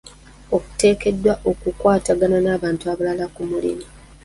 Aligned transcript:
Oteekeddwa 0.55 1.33
okukwatagana 1.51 2.37
n'abantu 2.45 2.83
abalala 2.93 3.25
ku 3.33 3.41
mulimu. 3.49 3.85